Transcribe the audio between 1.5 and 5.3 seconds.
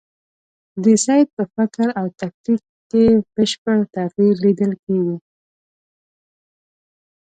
فکر او تاکتیک کې بشپړ تغییر لیدل کېږي.